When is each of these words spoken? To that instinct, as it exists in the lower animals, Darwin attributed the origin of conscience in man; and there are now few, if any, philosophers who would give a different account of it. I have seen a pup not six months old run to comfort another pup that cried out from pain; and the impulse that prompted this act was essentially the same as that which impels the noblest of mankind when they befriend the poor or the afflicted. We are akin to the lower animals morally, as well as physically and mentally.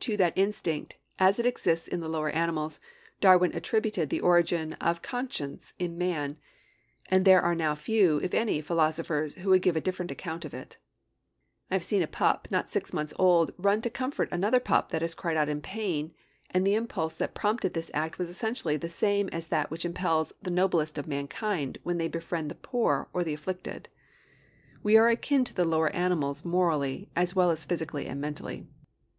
To 0.00 0.18
that 0.18 0.36
instinct, 0.36 0.96
as 1.18 1.38
it 1.38 1.46
exists 1.46 1.88
in 1.88 2.00
the 2.00 2.10
lower 2.10 2.28
animals, 2.28 2.78
Darwin 3.22 3.56
attributed 3.56 4.10
the 4.10 4.20
origin 4.20 4.74
of 4.82 5.00
conscience 5.00 5.72
in 5.78 5.96
man; 5.96 6.36
and 7.10 7.24
there 7.24 7.40
are 7.40 7.54
now 7.54 7.74
few, 7.74 8.18
if 8.18 8.34
any, 8.34 8.60
philosophers 8.60 9.32
who 9.36 9.48
would 9.48 9.62
give 9.62 9.74
a 9.74 9.80
different 9.80 10.10
account 10.10 10.44
of 10.44 10.52
it. 10.52 10.76
I 11.70 11.74
have 11.74 11.82
seen 11.84 12.02
a 12.02 12.06
pup 12.06 12.48
not 12.50 12.70
six 12.70 12.92
months 12.92 13.14
old 13.18 13.50
run 13.56 13.80
to 13.80 13.88
comfort 13.88 14.28
another 14.30 14.60
pup 14.60 14.90
that 14.90 15.00
cried 15.16 15.38
out 15.38 15.48
from 15.48 15.62
pain; 15.62 16.12
and 16.50 16.66
the 16.66 16.74
impulse 16.74 17.16
that 17.16 17.34
prompted 17.34 17.72
this 17.72 17.90
act 17.94 18.18
was 18.18 18.28
essentially 18.28 18.76
the 18.76 18.90
same 18.90 19.30
as 19.32 19.46
that 19.46 19.70
which 19.70 19.86
impels 19.86 20.34
the 20.42 20.50
noblest 20.50 20.98
of 20.98 21.08
mankind 21.08 21.78
when 21.82 21.96
they 21.96 22.08
befriend 22.08 22.50
the 22.50 22.54
poor 22.56 23.08
or 23.14 23.24
the 23.24 23.32
afflicted. 23.32 23.88
We 24.82 24.98
are 24.98 25.08
akin 25.08 25.44
to 25.44 25.54
the 25.54 25.64
lower 25.64 25.88
animals 25.96 26.44
morally, 26.44 27.08
as 27.16 27.34
well 27.34 27.50
as 27.50 27.64
physically 27.64 28.04
and 28.06 28.20
mentally. 28.20 28.66